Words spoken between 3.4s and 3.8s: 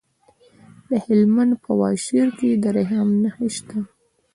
شته.